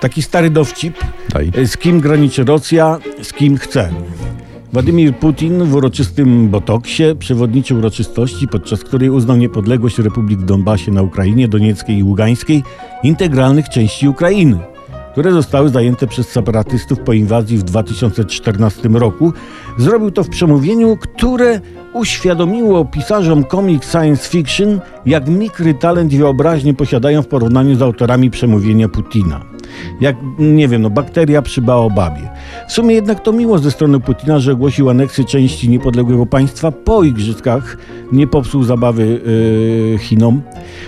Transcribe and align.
Taki 0.00 0.22
stary 0.22 0.50
dowcip. 0.50 0.94
Daj. 1.28 1.52
Z 1.66 1.76
kim 1.76 2.00
graniczy 2.00 2.44
Rosja, 2.44 2.98
z 3.22 3.32
kim 3.32 3.56
chce. 3.56 3.90
Władimir 4.72 5.14
Putin 5.14 5.64
w 5.64 5.74
uroczystym 5.74 6.48
Botoksie 6.48 7.02
przewodniczył 7.18 7.78
uroczystości, 7.78 8.48
podczas 8.48 8.84
której 8.84 9.10
uznał 9.10 9.36
niepodległość 9.36 9.98
Republik 9.98 10.42
Donbasie 10.42 10.92
na 10.92 11.02
Ukrainie 11.02 11.48
Donieckiej 11.48 11.98
i 11.98 12.02
Ługańskiej, 12.02 12.62
integralnych 13.02 13.68
części 13.68 14.08
Ukrainy, 14.08 14.58
które 15.12 15.32
zostały 15.32 15.68
zajęte 15.68 16.06
przez 16.06 16.28
separatystów 16.28 17.00
po 17.00 17.12
inwazji 17.12 17.58
w 17.58 17.62
2014 17.62 18.88
roku. 18.88 19.32
Zrobił 19.78 20.10
to 20.10 20.24
w 20.24 20.28
przemówieniu, 20.28 20.96
które 20.96 21.60
uświadomiło 21.92 22.84
pisarzom 22.84 23.44
comic 23.44 23.90
science 23.90 24.28
fiction, 24.28 24.80
jak 25.06 25.28
mikry 25.28 25.74
talent 25.74 26.12
i 26.12 26.18
wyobraźnię 26.18 26.74
posiadają 26.74 27.22
w 27.22 27.28
porównaniu 27.28 27.74
z 27.74 27.82
autorami 27.82 28.30
przemówienia 28.30 28.88
Putina. 28.88 29.57
Jak, 30.00 30.16
nie 30.38 30.68
wiem, 30.68 30.82
no 30.82 30.90
bakteria 30.90 31.42
przy 31.42 31.62
baobabie. 31.62 32.30
W 32.68 32.72
sumie 32.72 32.94
jednak 32.94 33.22
to 33.22 33.32
miło 33.32 33.58
ze 33.58 33.70
strony 33.70 34.00
Putina, 34.00 34.38
że 34.38 34.52
ogłosił 34.52 34.90
aneksję 34.90 35.24
części 35.24 35.68
niepodległego 35.68 36.26
państwa 36.26 36.70
po 36.72 37.04
igrzyskach, 37.04 37.76
nie 38.12 38.26
popsuł 38.26 38.62
zabawy 38.62 39.20
yy, 39.92 39.98
Chinom. 39.98 40.42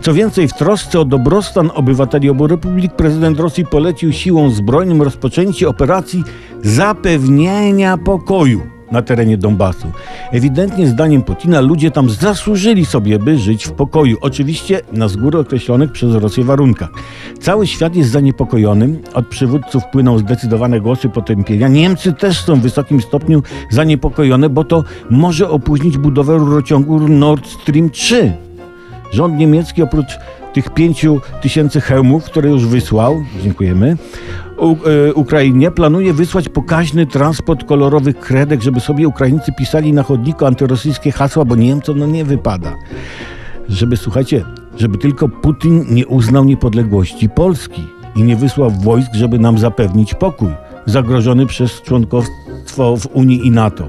Co 0.00 0.14
więcej, 0.14 0.48
w 0.48 0.52
trosce 0.52 1.00
o 1.00 1.04
dobrostan 1.04 1.70
obywateli 1.74 2.30
obu 2.30 2.46
republik 2.46 2.92
prezydent 2.92 3.40
Rosji 3.40 3.66
polecił 3.66 4.12
siłą 4.12 4.50
zbrojnym 4.50 5.02
rozpoczęcie 5.02 5.68
operacji 5.68 6.24
zapewnienia 6.62 7.98
pokoju 7.98 8.73
na 8.94 9.02
terenie 9.02 9.38
Donbasu. 9.38 9.92
Ewidentnie 10.32 10.88
zdaniem 10.88 11.22
Putina 11.22 11.60
ludzie 11.60 11.90
tam 11.90 12.10
zasłużyli 12.10 12.84
sobie, 12.84 13.18
by 13.18 13.38
żyć 13.38 13.66
w 13.66 13.72
pokoju. 13.72 14.16
Oczywiście 14.20 14.80
na 14.92 15.08
z 15.08 15.16
góry 15.16 15.38
określonych 15.38 15.92
przez 15.92 16.14
Rosję 16.14 16.44
warunkach. 16.44 16.88
Cały 17.40 17.66
świat 17.66 17.96
jest 17.96 18.10
zaniepokojony. 18.10 19.00
Od 19.14 19.26
przywódców 19.26 19.84
płyną 19.92 20.18
zdecydowane 20.18 20.80
głosy 20.80 21.08
potępienia. 21.08 21.68
Niemcy 21.68 22.12
też 22.12 22.40
są 22.40 22.54
w 22.54 22.60
wysokim 22.60 23.00
stopniu 23.00 23.42
zaniepokojone, 23.70 24.48
bo 24.48 24.64
to 24.64 24.84
może 25.10 25.50
opóźnić 25.50 25.98
budowę 25.98 26.36
rurociągu 26.38 27.08
Nord 27.08 27.46
Stream 27.46 27.90
3. 27.90 28.32
Rząd 29.12 29.38
niemiecki 29.38 29.82
oprócz 29.82 30.18
tych 30.54 30.70
pięciu 30.70 31.20
tysięcy 31.42 31.80
hełmów, 31.80 32.24
które 32.24 32.50
już 32.50 32.66
wysłał, 32.66 33.24
dziękujemy, 33.42 33.96
U, 34.58 34.76
e, 35.08 35.14
Ukrainie 35.14 35.70
planuje 35.70 36.12
wysłać 36.12 36.48
pokaźny 36.48 37.06
transport 37.06 37.64
kolorowych 37.64 38.18
kredek, 38.18 38.62
żeby 38.62 38.80
sobie 38.80 39.08
Ukraińcy 39.08 39.52
pisali 39.52 39.92
na 39.92 40.02
chodniku 40.02 40.46
antyrosyjskie 40.46 41.12
hasła, 41.12 41.44
bo 41.44 41.56
Niemcom 41.56 41.98
no 41.98 42.06
nie 42.06 42.24
wypada. 42.24 42.74
Żeby, 43.68 43.96
słuchajcie, 43.96 44.44
żeby 44.76 44.98
tylko 44.98 45.28
Putin 45.28 45.84
nie 45.90 46.06
uznał 46.06 46.44
niepodległości 46.44 47.28
Polski 47.28 47.86
i 48.16 48.22
nie 48.22 48.36
wysłał 48.36 48.70
wojsk, 48.70 49.14
żeby 49.14 49.38
nam 49.38 49.58
zapewnić 49.58 50.14
pokój, 50.14 50.50
zagrożony 50.86 51.46
przez 51.46 51.82
członkostwo 51.82 52.96
w 52.96 53.06
Unii 53.06 53.46
i 53.46 53.50
NATO. 53.50 53.88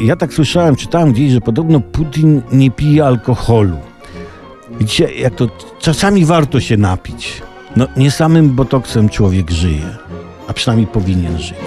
Ja 0.00 0.16
tak 0.16 0.34
słyszałem, 0.34 0.76
czytałem 0.76 1.12
gdzieś, 1.12 1.32
że 1.32 1.40
podobno 1.40 1.80
Putin 1.80 2.42
nie 2.52 2.70
pije 2.70 3.06
alkoholu. 3.06 3.76
Widzicie, 4.78 5.14
jak 5.14 5.34
to 5.34 5.48
czasami 5.78 6.24
warto 6.24 6.60
się 6.60 6.76
napić. 6.76 7.42
No, 7.76 7.86
nie 7.96 8.10
samym 8.10 8.50
botoksem 8.50 9.08
człowiek 9.08 9.50
żyje, 9.50 9.96
a 10.48 10.52
przynajmniej 10.52 10.86
powinien 10.86 11.38
żyć. 11.38 11.58